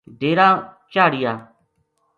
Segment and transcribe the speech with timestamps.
[0.19, 0.47] ڈیرا
[0.93, 1.33] چاھڑیا